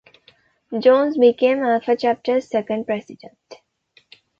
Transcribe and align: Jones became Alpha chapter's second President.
Jones 0.79 1.15
became 1.15 1.59
Alpha 1.61 1.95
chapter's 1.95 2.47
second 2.49 2.85
President. 2.85 3.37